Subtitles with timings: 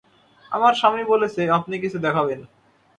[0.51, 2.39] আমার স্বামী বলেছে আপনি কিছু দেখাবেন।